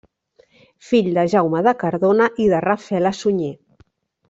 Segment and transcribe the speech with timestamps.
[0.91, 3.53] Fill de Jaume de Cardona i de Rafela Sunyer.